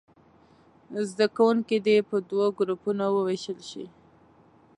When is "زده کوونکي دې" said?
1.09-1.97